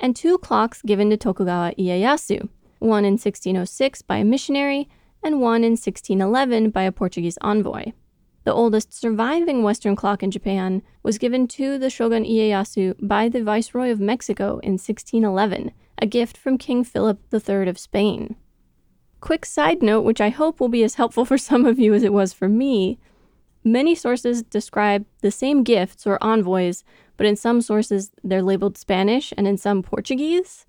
and 0.00 0.16
two 0.16 0.38
clocks 0.38 0.80
given 0.80 1.10
to 1.10 1.18
Tokugawa 1.18 1.74
Ieyasu, 1.78 2.48
one 2.78 3.04
in 3.04 3.18
1606 3.18 4.00
by 4.00 4.16
a 4.16 4.24
missionary 4.24 4.88
and 5.22 5.40
one 5.40 5.64
in 5.64 5.72
1611 5.72 6.70
by 6.70 6.82
a 6.82 6.92
Portuguese 6.92 7.38
envoy. 7.40 7.92
The 8.44 8.52
oldest 8.54 8.94
surviving 8.94 9.62
Western 9.62 9.94
clock 9.94 10.22
in 10.22 10.30
Japan 10.30 10.82
was 11.02 11.18
given 11.18 11.46
to 11.48 11.76
the 11.78 11.90
Shogun 11.90 12.24
Ieyasu 12.24 12.94
by 13.06 13.28
the 13.28 13.42
Viceroy 13.42 13.90
of 13.90 14.00
Mexico 14.00 14.58
in 14.60 14.72
1611, 14.72 15.72
a 15.98 16.06
gift 16.06 16.36
from 16.36 16.56
King 16.56 16.82
Philip 16.82 17.20
III 17.32 17.68
of 17.68 17.78
Spain. 17.78 18.36
Quick 19.20 19.44
side 19.44 19.82
note, 19.82 20.02
which 20.02 20.20
I 20.20 20.28
hope 20.28 20.60
will 20.60 20.68
be 20.68 20.84
as 20.84 20.94
helpful 20.94 21.24
for 21.24 21.36
some 21.36 21.66
of 21.66 21.78
you 21.78 21.92
as 21.92 22.02
it 22.02 22.12
was 22.12 22.32
for 22.32 22.48
me. 22.48 22.98
Many 23.64 23.94
sources 23.94 24.42
describe 24.42 25.04
the 25.20 25.30
same 25.30 25.62
gifts 25.62 26.06
or 26.06 26.22
envoys, 26.22 26.84
but 27.16 27.26
in 27.26 27.36
some 27.36 27.60
sources 27.60 28.12
they're 28.24 28.42
labeled 28.42 28.78
Spanish 28.78 29.34
and 29.36 29.46
in 29.46 29.58
some 29.58 29.82
Portuguese. 29.82 30.64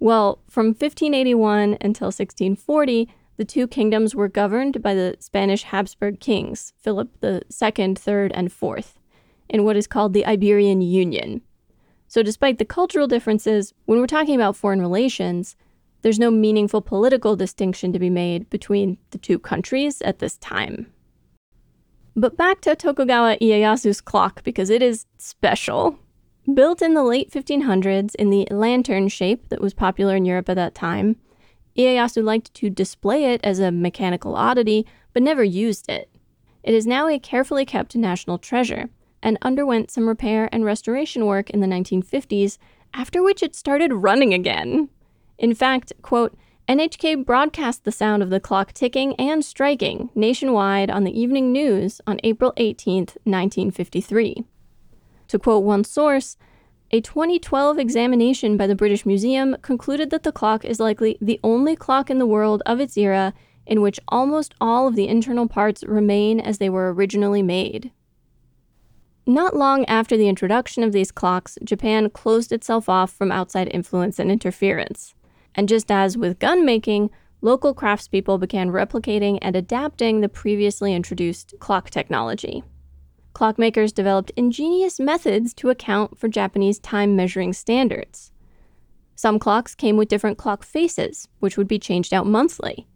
Well, 0.00 0.40
from 0.48 0.66
1581 0.66 1.78
until 1.80 2.06
1640, 2.06 3.08
the 3.40 3.44
two 3.46 3.66
kingdoms 3.66 4.14
were 4.14 4.28
governed 4.28 4.82
by 4.82 4.92
the 4.92 5.16
Spanish 5.18 5.62
Habsburg 5.62 6.20
kings, 6.20 6.74
Philip 6.76 7.08
II, 7.24 7.40
III, 7.50 8.30
and 8.34 8.48
IV, 8.48 8.98
in 9.48 9.64
what 9.64 9.78
is 9.78 9.86
called 9.86 10.12
the 10.12 10.26
Iberian 10.26 10.82
Union. 10.82 11.40
So, 12.06 12.22
despite 12.22 12.58
the 12.58 12.66
cultural 12.66 13.06
differences, 13.06 13.72
when 13.86 13.98
we're 13.98 14.06
talking 14.06 14.34
about 14.34 14.56
foreign 14.56 14.82
relations, 14.82 15.56
there's 16.02 16.18
no 16.18 16.30
meaningful 16.30 16.82
political 16.82 17.34
distinction 17.34 17.94
to 17.94 17.98
be 17.98 18.10
made 18.10 18.50
between 18.50 18.98
the 19.10 19.16
two 19.16 19.38
countries 19.38 20.02
at 20.02 20.18
this 20.18 20.36
time. 20.36 20.92
But 22.14 22.36
back 22.36 22.60
to 22.60 22.76
Tokugawa 22.76 23.38
Ieyasu's 23.40 24.02
clock 24.02 24.44
because 24.44 24.68
it 24.68 24.82
is 24.82 25.06
special. 25.16 25.98
Built 26.52 26.82
in 26.82 26.92
the 26.92 27.04
late 27.04 27.30
1500s 27.30 28.14
in 28.16 28.28
the 28.28 28.46
lantern 28.50 29.08
shape 29.08 29.48
that 29.48 29.62
was 29.62 29.72
popular 29.72 30.14
in 30.14 30.26
Europe 30.26 30.50
at 30.50 30.56
that 30.56 30.74
time, 30.74 31.16
Ieyasu 31.76 32.22
liked 32.22 32.52
to 32.54 32.70
display 32.70 33.32
it 33.32 33.40
as 33.44 33.58
a 33.58 33.70
mechanical 33.70 34.34
oddity, 34.34 34.86
but 35.12 35.22
never 35.22 35.44
used 35.44 35.88
it. 35.88 36.10
It 36.62 36.74
is 36.74 36.86
now 36.86 37.08
a 37.08 37.18
carefully 37.18 37.64
kept 37.64 37.96
national 37.96 38.38
treasure 38.38 38.90
and 39.22 39.38
underwent 39.42 39.90
some 39.90 40.08
repair 40.08 40.48
and 40.52 40.64
restoration 40.64 41.26
work 41.26 41.50
in 41.50 41.60
the 41.60 41.66
1950s, 41.66 42.58
after 42.94 43.22
which 43.22 43.42
it 43.42 43.54
started 43.54 43.92
running 43.92 44.34
again. 44.34 44.88
In 45.38 45.54
fact, 45.54 45.92
quote, 46.02 46.36
NHK 46.68 47.24
broadcast 47.24 47.84
the 47.84 47.92
sound 47.92 48.22
of 48.22 48.30
the 48.30 48.40
clock 48.40 48.72
ticking 48.72 49.14
and 49.16 49.44
striking 49.44 50.10
nationwide 50.14 50.90
on 50.90 51.04
the 51.04 51.18
evening 51.18 51.50
news 51.50 52.00
on 52.06 52.20
April 52.22 52.52
18, 52.56 52.98
1953. 53.24 54.44
To 55.28 55.38
quote 55.38 55.64
one 55.64 55.84
source, 55.84 56.36
a 56.92 57.00
2012 57.00 57.78
examination 57.78 58.56
by 58.56 58.66
the 58.66 58.74
British 58.74 59.06
Museum 59.06 59.56
concluded 59.62 60.10
that 60.10 60.24
the 60.24 60.32
clock 60.32 60.64
is 60.64 60.80
likely 60.80 61.16
the 61.20 61.38
only 61.44 61.76
clock 61.76 62.10
in 62.10 62.18
the 62.18 62.26
world 62.26 62.62
of 62.66 62.80
its 62.80 62.96
era 62.96 63.32
in 63.64 63.80
which 63.80 64.00
almost 64.08 64.54
all 64.60 64.88
of 64.88 64.96
the 64.96 65.06
internal 65.06 65.46
parts 65.46 65.84
remain 65.84 66.40
as 66.40 66.58
they 66.58 66.68
were 66.68 66.92
originally 66.92 67.42
made. 67.42 67.92
Not 69.24 69.54
long 69.54 69.84
after 69.84 70.16
the 70.16 70.28
introduction 70.28 70.82
of 70.82 70.90
these 70.90 71.12
clocks, 71.12 71.56
Japan 71.62 72.10
closed 72.10 72.50
itself 72.50 72.88
off 72.88 73.12
from 73.12 73.30
outside 73.30 73.68
influence 73.70 74.18
and 74.18 74.32
interference. 74.32 75.14
And 75.54 75.68
just 75.68 75.92
as 75.92 76.18
with 76.18 76.40
gun 76.40 76.64
making, 76.64 77.10
local 77.40 77.72
craftspeople 77.72 78.40
began 78.40 78.70
replicating 78.70 79.38
and 79.40 79.54
adapting 79.54 80.20
the 80.20 80.28
previously 80.28 80.92
introduced 80.92 81.54
clock 81.60 81.90
technology. 81.90 82.64
Clockmakers 83.40 83.94
developed 83.94 84.32
ingenious 84.36 85.00
methods 85.00 85.54
to 85.54 85.70
account 85.70 86.18
for 86.18 86.28
Japanese 86.28 86.78
time 86.78 87.16
measuring 87.16 87.54
standards. 87.54 88.32
Some 89.14 89.38
clocks 89.38 89.74
came 89.74 89.96
with 89.96 90.10
different 90.10 90.36
clock 90.36 90.62
faces, 90.62 91.26
which 91.38 91.56
would 91.56 91.66
be 91.66 91.78
changed 91.78 92.12
out 92.12 92.26
monthly. 92.26 92.86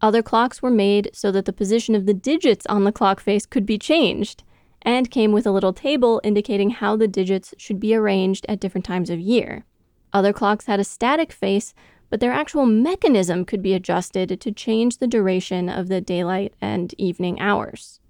Other 0.00 0.20
clocks 0.20 0.60
were 0.60 0.72
made 0.72 1.10
so 1.12 1.30
that 1.30 1.44
the 1.44 1.52
position 1.52 1.94
of 1.94 2.06
the 2.06 2.14
digits 2.14 2.66
on 2.66 2.82
the 2.82 2.90
clock 2.90 3.20
face 3.20 3.46
could 3.46 3.64
be 3.64 3.78
changed, 3.78 4.42
and 4.82 5.08
came 5.08 5.30
with 5.30 5.46
a 5.46 5.52
little 5.52 5.72
table 5.72 6.20
indicating 6.24 6.70
how 6.70 6.96
the 6.96 7.06
digits 7.06 7.54
should 7.56 7.78
be 7.78 7.94
arranged 7.94 8.44
at 8.48 8.58
different 8.58 8.84
times 8.84 9.08
of 9.08 9.20
year. 9.20 9.64
Other 10.12 10.32
clocks 10.32 10.66
had 10.66 10.80
a 10.80 10.84
static 10.84 11.30
face 11.30 11.74
but 12.10 12.18
their 12.18 12.32
actual 12.32 12.66
mechanism 12.66 13.44
could 13.44 13.62
be 13.62 13.72
adjusted 13.72 14.40
to 14.40 14.50
change 14.50 14.98
the 14.98 15.06
duration 15.06 15.68
of 15.68 15.86
the 15.86 16.00
daylight 16.00 16.54
and 16.60 16.92
evening 16.98 17.38
hours. 17.38 18.00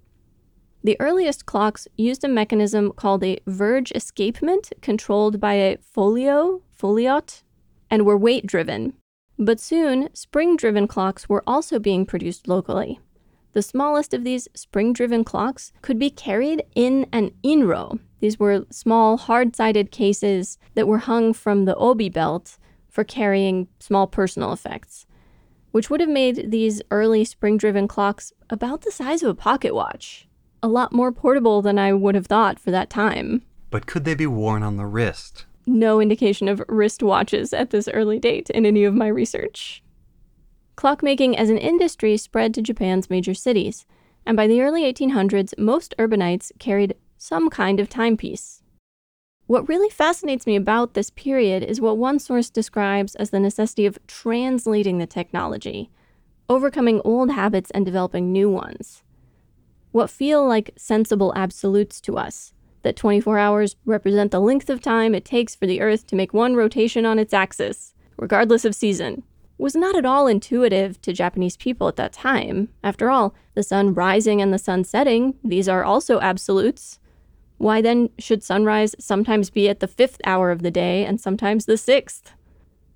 The 0.85 0.99
earliest 0.99 1.45
clocks 1.45 1.87
used 1.95 2.25
a 2.25 2.27
mechanism 2.27 2.91
called 2.91 3.23
a 3.23 3.39
verge 3.47 3.93
escapement 3.95 4.73
controlled 4.81 5.39
by 5.39 5.53
a 5.53 5.77
folio, 5.77 6.61
foliot, 6.77 7.43
and 7.89 8.05
were 8.05 8.17
weight 8.17 8.45
driven. 8.45 8.93
But 9.39 9.61
soon, 9.61 10.09
spring 10.13 10.57
driven 10.57 10.87
clocks 10.87 11.29
were 11.29 11.43
also 11.47 11.79
being 11.79 12.05
produced 12.05 12.49
locally. 12.49 12.99
The 13.53 13.61
smallest 13.61 14.13
of 14.13 14.25
these 14.25 14.49
spring 14.55 14.91
driven 14.91 15.23
clocks 15.23 15.71
could 15.81 15.97
be 15.97 16.09
carried 16.09 16.63
in 16.75 17.07
an 17.13 17.31
inro. 17.45 17.99
These 18.19 18.37
were 18.37 18.65
small, 18.69 19.15
hard 19.15 19.55
sided 19.55 19.89
cases 19.89 20.57
that 20.73 20.87
were 20.87 20.97
hung 20.97 21.33
from 21.33 21.63
the 21.63 21.75
obi 21.75 22.09
belt 22.09 22.57
for 22.89 23.05
carrying 23.05 23.69
small 23.79 24.07
personal 24.07 24.51
effects, 24.51 25.05
which 25.71 25.89
would 25.89 26.01
have 26.01 26.09
made 26.09 26.51
these 26.51 26.81
early 26.91 27.23
spring 27.23 27.57
driven 27.57 27.87
clocks 27.87 28.33
about 28.49 28.81
the 28.81 28.91
size 28.91 29.23
of 29.23 29.29
a 29.29 29.35
pocket 29.35 29.73
watch. 29.73 30.27
A 30.63 30.69
lot 30.69 30.93
more 30.93 31.11
portable 31.11 31.61
than 31.61 31.77
I 31.77 31.91
would 31.91 32.15
have 32.15 32.27
thought 32.27 32.57
for 32.57 32.71
that 32.71 32.89
time. 32.89 33.41
But 33.69 33.85
could 33.85 34.05
they 34.05 34.15
be 34.15 34.25
worn 34.25 34.63
on 34.63 34.77
the 34.77 34.85
wrist? 34.85 35.45
No 35.65 35.99
indication 35.99 36.47
of 36.47 36.63
wrist 36.69 37.03
watches 37.03 37.51
at 37.51 37.71
this 37.71 37.89
early 37.89 38.17
date 38.17 38.49
in 38.49 38.65
any 38.65 38.85
of 38.85 38.93
my 38.93 39.07
research. 39.07 39.83
Clockmaking 40.77 41.35
as 41.35 41.49
an 41.49 41.57
industry 41.57 42.15
spread 42.15 42.53
to 42.53 42.61
Japan's 42.61 43.09
major 43.09 43.33
cities, 43.33 43.85
and 44.25 44.37
by 44.37 44.47
the 44.47 44.61
early 44.61 44.83
1800s, 44.83 45.53
most 45.57 45.93
urbanites 45.99 46.49
carried 46.59 46.95
some 47.17 47.49
kind 47.49 47.81
of 47.81 47.89
timepiece. 47.89 48.63
What 49.47 49.67
really 49.67 49.89
fascinates 49.89 50.47
me 50.47 50.55
about 50.55 50.93
this 50.93 51.09
period 51.09 51.61
is 51.61 51.81
what 51.81 51.97
one 51.97 52.19
source 52.19 52.49
describes 52.49 53.15
as 53.15 53.31
the 53.31 53.39
necessity 53.41 53.85
of 53.85 53.99
translating 54.07 54.97
the 54.97 55.07
technology, 55.07 55.91
overcoming 56.47 57.01
old 57.03 57.31
habits 57.31 57.69
and 57.71 57.85
developing 57.85 58.31
new 58.31 58.49
ones. 58.49 59.03
What 59.93 60.09
feel 60.09 60.43
like 60.43 60.71
sensible 60.75 61.31
absolutes 61.35 62.01
to 62.01 62.17
us, 62.17 62.51
that 62.81 62.95
24 62.95 63.37
hours 63.37 63.75
represent 63.85 64.31
the 64.31 64.41
length 64.41 64.71
of 64.71 64.81
time 64.81 65.13
it 65.13 65.23
takes 65.23 65.53
for 65.53 65.67
the 65.67 65.81
Earth 65.81 66.07
to 66.07 66.15
make 66.15 66.33
one 66.33 66.55
rotation 66.55 67.05
on 67.05 67.19
its 67.19 67.31
axis, 67.31 67.93
regardless 68.17 68.65
of 68.65 68.73
season, 68.73 69.21
was 69.59 69.75
not 69.75 69.95
at 69.95 70.03
all 70.03 70.25
intuitive 70.25 70.99
to 71.03 71.13
Japanese 71.13 71.57
people 71.57 71.87
at 71.87 71.95
that 71.97 72.11
time. 72.11 72.69
After 72.83 73.11
all, 73.11 73.35
the 73.53 73.61
sun 73.61 73.93
rising 73.93 74.41
and 74.41 74.51
the 74.51 74.57
sun 74.57 74.83
setting, 74.83 75.35
these 75.43 75.69
are 75.69 75.83
also 75.83 76.19
absolutes. 76.21 76.97
Why 77.59 77.79
then 77.79 78.09
should 78.17 78.41
sunrise 78.41 78.95
sometimes 78.99 79.51
be 79.51 79.69
at 79.69 79.79
the 79.79 79.87
fifth 79.87 80.19
hour 80.25 80.49
of 80.49 80.63
the 80.63 80.71
day 80.71 81.05
and 81.05 81.21
sometimes 81.21 81.65
the 81.65 81.77
sixth? 81.77 82.31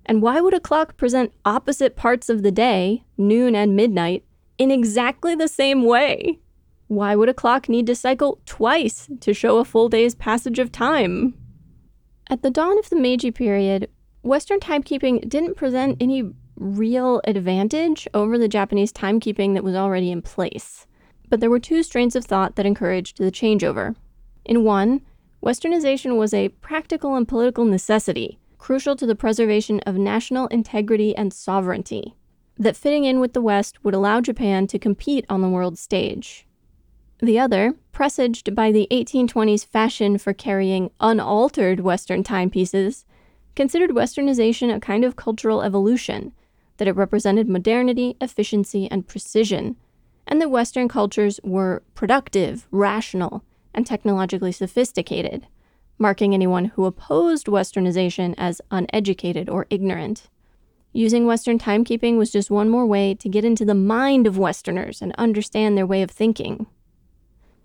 And 0.04 0.20
why 0.20 0.40
would 0.40 0.52
a 0.52 0.58
clock 0.58 0.96
present 0.96 1.32
opposite 1.44 1.94
parts 1.94 2.28
of 2.28 2.42
the 2.42 2.50
day, 2.50 3.04
noon 3.16 3.54
and 3.54 3.76
midnight, 3.76 4.24
in 4.58 4.72
exactly 4.72 5.36
the 5.36 5.46
same 5.46 5.84
way? 5.84 6.40
Why 6.88 7.14
would 7.14 7.28
a 7.28 7.34
clock 7.34 7.68
need 7.68 7.86
to 7.86 7.94
cycle 7.94 8.40
twice 8.46 9.08
to 9.20 9.34
show 9.34 9.58
a 9.58 9.64
full 9.64 9.90
day's 9.90 10.14
passage 10.14 10.58
of 10.58 10.72
time? 10.72 11.34
At 12.30 12.42
the 12.42 12.50
dawn 12.50 12.78
of 12.78 12.88
the 12.88 12.96
Meiji 12.96 13.30
period, 13.30 13.90
Western 14.22 14.58
timekeeping 14.58 15.28
didn't 15.28 15.56
present 15.56 15.98
any 16.00 16.32
real 16.56 17.20
advantage 17.24 18.08
over 18.14 18.38
the 18.38 18.48
Japanese 18.48 18.90
timekeeping 18.90 19.52
that 19.52 19.62
was 19.62 19.74
already 19.74 20.10
in 20.10 20.22
place. 20.22 20.86
But 21.28 21.40
there 21.40 21.50
were 21.50 21.60
two 21.60 21.82
strains 21.82 22.16
of 22.16 22.24
thought 22.24 22.56
that 22.56 22.66
encouraged 22.66 23.18
the 23.18 23.30
changeover. 23.30 23.94
In 24.46 24.64
one, 24.64 25.02
Westernization 25.44 26.16
was 26.16 26.32
a 26.32 26.48
practical 26.48 27.14
and 27.14 27.28
political 27.28 27.66
necessity, 27.66 28.38
crucial 28.56 28.96
to 28.96 29.06
the 29.06 29.14
preservation 29.14 29.80
of 29.80 29.96
national 29.96 30.46
integrity 30.48 31.14
and 31.14 31.34
sovereignty, 31.34 32.14
that 32.56 32.76
fitting 32.76 33.04
in 33.04 33.20
with 33.20 33.34
the 33.34 33.42
West 33.42 33.84
would 33.84 33.94
allow 33.94 34.22
Japan 34.22 34.66
to 34.66 34.78
compete 34.78 35.26
on 35.28 35.42
the 35.42 35.50
world 35.50 35.78
stage. 35.78 36.47
The 37.20 37.38
other, 37.38 37.74
presaged 37.90 38.54
by 38.54 38.70
the 38.70 38.86
1820s 38.92 39.66
fashion 39.66 40.18
for 40.18 40.32
carrying 40.32 40.90
unaltered 41.00 41.80
Western 41.80 42.22
timepieces, 42.22 43.04
considered 43.56 43.90
Westernization 43.90 44.72
a 44.72 44.78
kind 44.78 45.04
of 45.04 45.16
cultural 45.16 45.62
evolution, 45.62 46.32
that 46.76 46.86
it 46.86 46.94
represented 46.94 47.48
modernity, 47.48 48.16
efficiency, 48.20 48.88
and 48.88 49.08
precision, 49.08 49.74
and 50.28 50.40
that 50.40 50.50
Western 50.50 50.86
cultures 50.86 51.40
were 51.42 51.82
productive, 51.96 52.68
rational, 52.70 53.42
and 53.74 53.84
technologically 53.84 54.52
sophisticated, 54.52 55.48
marking 55.98 56.34
anyone 56.34 56.66
who 56.66 56.84
opposed 56.84 57.46
Westernization 57.48 58.32
as 58.38 58.60
uneducated 58.70 59.48
or 59.48 59.66
ignorant. 59.70 60.28
Using 60.92 61.26
Western 61.26 61.58
timekeeping 61.58 62.16
was 62.16 62.30
just 62.30 62.48
one 62.48 62.68
more 62.68 62.86
way 62.86 63.14
to 63.16 63.28
get 63.28 63.44
into 63.44 63.64
the 63.64 63.74
mind 63.74 64.28
of 64.28 64.38
Westerners 64.38 65.02
and 65.02 65.12
understand 65.18 65.76
their 65.76 65.86
way 65.86 66.02
of 66.02 66.12
thinking. 66.12 66.66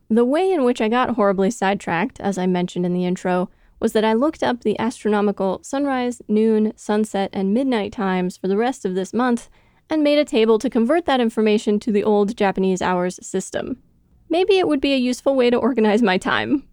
The 0.09 0.25
way 0.25 0.51
in 0.51 0.63
which 0.63 0.81
I 0.81 0.89
got 0.89 1.15
horribly 1.15 1.49
sidetracked, 1.49 2.19
as 2.19 2.37
I 2.37 2.45
mentioned 2.45 2.85
in 2.85 2.93
the 2.93 3.05
intro, 3.05 3.49
was 3.79 3.93
that 3.93 4.05
I 4.05 4.13
looked 4.13 4.43
up 4.43 4.61
the 4.61 4.79
astronomical 4.79 5.59
sunrise, 5.63 6.21
noon, 6.27 6.73
sunset, 6.75 7.29
and 7.33 7.53
midnight 7.53 7.91
times 7.91 8.37
for 8.37 8.47
the 8.47 8.57
rest 8.57 8.85
of 8.85 8.95
this 8.95 9.13
month 9.13 9.49
and 9.89 10.03
made 10.03 10.17
a 10.17 10.25
table 10.25 10.57
to 10.59 10.69
convert 10.69 11.05
that 11.05 11.19
information 11.19 11.79
to 11.81 11.91
the 11.91 12.03
old 12.03 12.37
Japanese 12.37 12.81
hours 12.81 13.19
system. 13.25 13.81
Maybe 14.29 14.57
it 14.57 14.67
would 14.67 14.81
be 14.81 14.93
a 14.93 14.97
useful 14.97 15.35
way 15.35 15.49
to 15.49 15.57
organize 15.57 16.01
my 16.01 16.17
time. 16.17 16.67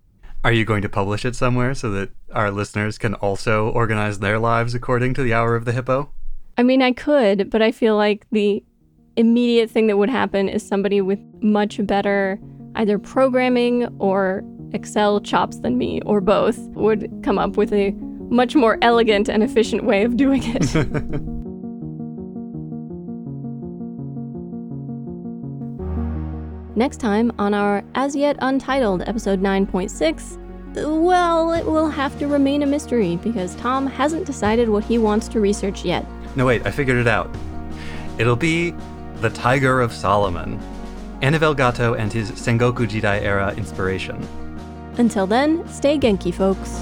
Are 0.45 0.53
you 0.53 0.65
going 0.65 0.83
to 0.83 0.89
publish 0.89 1.25
it 1.25 1.37
somewhere 1.37 1.75
so 1.75 1.91
that 1.91 2.11
our 2.33 2.51
listeners 2.51 2.97
can 2.97 3.15
also 3.15 3.69
organize 3.71 4.21
their 4.21 4.39
lives 4.39 4.75
according 4.75 5.15
to 5.15 5.23
the 5.23 5.35
hour 5.35 5.55
of 5.57 5.65
the 5.65 5.73
hippo? 5.73 6.11
I 6.57 6.63
mean, 6.63 6.81
I 6.81 6.93
could, 6.93 7.51
but 7.51 7.61
I 7.61 7.73
feel 7.73 7.97
like 7.97 8.27
the 8.31 8.65
immediate 9.17 9.71
thing 9.71 9.89
that 9.89 9.99
would 9.99 10.09
happen 10.09 10.49
is 10.49 10.67
somebody 10.67 11.01
with 11.01 11.19
much 11.43 11.85
better 11.87 12.39
either 12.75 12.99
programming 12.99 13.87
or 13.99 14.43
Excel 14.73 15.21
chops 15.21 15.59
than 15.59 15.79
me, 15.79 16.01
or 16.03 16.21
both, 16.21 16.59
would 16.71 17.11
come 17.23 17.39
up 17.39 17.57
with 17.57 17.73
a 17.73 17.91
much 18.31 18.55
more 18.55 18.79
elegant 18.83 19.29
and 19.29 19.43
efficient 19.43 19.85
way 19.85 20.05
of 20.05 20.17
doing 20.17 20.43
it. 20.45 20.75
Next 26.77 26.99
time 26.99 27.33
on 27.39 27.53
our 27.53 27.83
as 27.95 28.15
yet 28.17 28.37
untitled 28.41 29.03
episode 29.07 29.43
9.6, 29.43 30.39
well, 31.03 31.53
it 31.53 31.67
will 31.67 31.91
have 31.91 32.17
to 32.21 32.29
remain 32.29 32.63
a 32.63 32.67
mystery 32.67 33.17
because 33.17 33.57
Tom 33.57 33.87
hasn't 33.87 34.25
decided 34.25 34.69
what 34.69 34.85
he 34.85 34.97
wants 34.97 35.27
to 35.29 35.41
research 35.41 35.85
yet. 35.85 36.07
No, 36.37 36.47
wait, 36.47 36.65
I 36.65 36.71
figured 36.71 36.97
it 36.99 37.09
out. 37.09 37.29
It'll 38.19 38.37
be 38.37 38.71
the 39.17 39.31
Tiger 39.31 39.81
of 39.81 39.93
Solomon. 39.93 40.61
Anavel 41.23 41.55
Gato 41.55 41.95
and 41.95 42.11
his 42.11 42.31
Sengoku 42.33 42.89
Jidai 42.89 43.21
era 43.23 43.55
inspiration. 43.57 44.27
Until 44.97 45.27
then, 45.27 45.69
stay 45.69 45.99
Genki, 45.99 46.33
folks. 46.33 46.81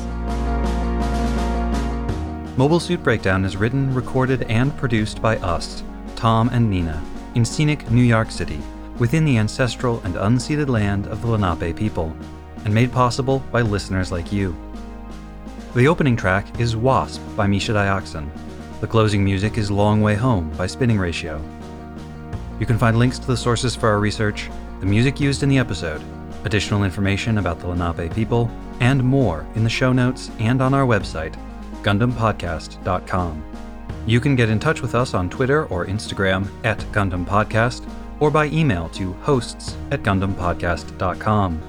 Mobile 2.56 2.80
Suit 2.80 3.02
Breakdown 3.02 3.44
is 3.44 3.56
written, 3.56 3.92
recorded, 3.92 4.42
and 4.44 4.76
produced 4.76 5.20
by 5.20 5.36
us, 5.38 5.82
Tom 6.16 6.48
and 6.52 6.70
Nina, 6.70 7.02
in 7.34 7.44
scenic 7.44 7.90
New 7.90 8.02
York 8.02 8.30
City, 8.30 8.60
within 8.98 9.24
the 9.24 9.38
ancestral 9.38 10.00
and 10.04 10.14
unceded 10.14 10.68
land 10.68 11.06
of 11.08 11.20
the 11.22 11.28
Lenape 11.28 11.76
people, 11.76 12.16
and 12.64 12.72
made 12.72 12.92
possible 12.92 13.40
by 13.52 13.62
listeners 13.62 14.10
like 14.12 14.32
you. 14.32 14.56
The 15.74 15.86
opening 15.86 16.16
track 16.16 16.60
is 16.60 16.76
Wasp 16.76 17.20
by 17.36 17.46
Misha 17.46 17.72
Dioxin. 17.72 18.28
The 18.80 18.86
closing 18.86 19.24
music 19.24 19.58
is 19.58 19.70
Long 19.70 20.00
Way 20.00 20.14
Home 20.14 20.50
by 20.50 20.66
Spinning 20.66 20.98
Ratio. 20.98 21.40
You 22.60 22.66
can 22.66 22.78
find 22.78 22.98
links 22.98 23.18
to 23.18 23.26
the 23.26 23.36
sources 23.36 23.76
for 23.76 23.88
our 23.88 24.00
research, 24.00 24.50
the 24.80 24.86
music 24.86 25.20
used 25.20 25.42
in 25.42 25.48
the 25.48 25.58
episode, 25.58 26.02
additional 26.44 26.84
information 26.84 27.38
about 27.38 27.60
the 27.60 27.68
Lenape 27.68 28.12
people, 28.14 28.50
and 28.80 29.02
more 29.02 29.46
in 29.54 29.64
the 29.64 29.70
show 29.70 29.92
notes 29.92 30.30
and 30.38 30.60
on 30.62 30.74
our 30.74 30.86
website, 30.86 31.34
GundamPodcast.com. 31.82 33.44
You 34.06 34.20
can 34.20 34.36
get 34.36 34.48
in 34.48 34.58
touch 34.58 34.80
with 34.80 34.94
us 34.94 35.14
on 35.14 35.28
Twitter 35.28 35.66
or 35.66 35.86
Instagram 35.86 36.48
at 36.64 36.78
Gundam 36.92 37.26
Podcast 37.26 37.88
or 38.20 38.30
by 38.30 38.46
email 38.46 38.88
to 38.90 39.12
hosts 39.14 39.76
at 39.90 40.02
GundamPodcast.com. 40.02 41.62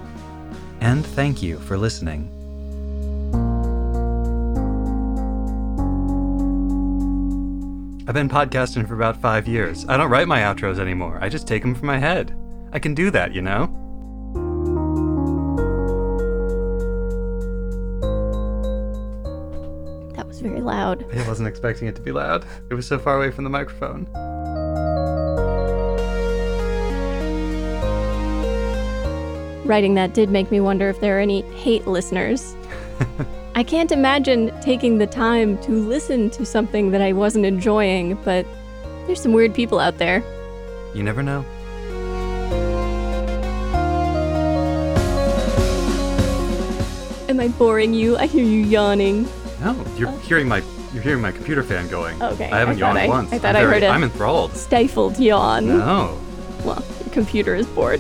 And 0.82 1.06
thank 1.06 1.42
you 1.42 1.60
for 1.60 1.78
listening. 1.78 2.39
I've 8.10 8.16
been 8.16 8.28
podcasting 8.28 8.88
for 8.88 8.96
about 8.96 9.18
five 9.18 9.48
years. 9.48 9.86
I 9.88 9.96
don't 9.96 10.10
write 10.10 10.28
my 10.28 10.40
outros 10.40 10.80
anymore. 10.80 11.20
I 11.22 11.30
just 11.30 11.48
take 11.48 11.62
them 11.62 11.76
from 11.76 11.86
my 11.86 12.00
head. 12.00 12.36
I 12.74 12.80
can 12.80 12.96
do 12.96 13.12
that, 13.12 13.36
you 13.36 13.44
know? 13.44 13.68
That 20.16 20.26
was 20.26 20.42
very 20.42 20.60
loud. 20.60 21.06
I 21.16 21.28
wasn't 21.28 21.50
expecting 21.50 21.88
it 21.88 21.96
to 21.98 22.02
be 22.02 22.12
loud. 22.12 22.48
It 22.72 22.74
was 22.74 22.88
so 22.88 22.98
far 22.98 23.16
away 23.16 23.30
from 23.30 23.44
the 23.44 23.52
microphone. 23.52 24.08
Writing 29.68 29.94
that 29.94 30.16
did 30.16 30.32
make 30.32 30.50
me 30.50 30.60
wonder 30.60 30.90
if 30.90 31.00
there 31.00 31.18
are 31.18 31.22
any 31.22 31.42
hate 31.52 31.86
listeners. 31.86 32.56
I 33.60 33.64
can't 33.64 33.92
imagine 33.92 34.58
taking 34.62 35.00
the 35.00 35.06
time 35.06 35.58
to 35.64 35.72
listen 35.74 36.30
to 36.30 36.46
something 36.46 36.92
that 36.92 37.02
I 37.02 37.12
wasn't 37.12 37.46
enjoying, 37.46 38.16
but 38.24 38.46
there's 39.06 39.22
some 39.22 39.34
weird 39.34 39.54
people 39.54 39.82
out 39.82 39.98
there. 39.98 40.24
You 40.94 41.04
never 41.04 41.22
know. 41.22 41.44
Am 47.28 47.38
I 47.42 47.50
boring 47.58 47.94
you? 47.94 48.16
I 48.16 48.28
hear 48.28 48.46
you 48.46 48.64
yawning. 48.64 49.28
No, 49.60 49.76
you're 49.98 50.08
oh. 50.08 50.18
hearing 50.20 50.48
my 50.48 50.64
you're 50.94 51.04
hearing 51.04 51.22
my 51.22 51.34
computer 51.34 51.62
fan 51.62 51.90
going. 51.90 52.24
Okay. 52.24 52.50
I 52.50 52.60
haven't 52.60 52.78
I 52.78 52.80
yawned 52.80 52.98
I- 52.98 53.08
once. 53.10 53.34
I 53.34 53.40
thought 53.40 53.58
I'm 53.58 53.64
I 53.64 53.66
heard 53.66 53.82
very- 53.82 53.88
a- 53.88 53.90
I'm 53.90 54.06
enthralled. 54.06 54.54
Stifled 54.56 55.20
yawn. 55.20 55.68
No. 55.68 56.18
Well, 56.64 56.82
your 57.04 57.14
computer 57.14 57.56
is 57.56 57.68
bored. 57.68 58.00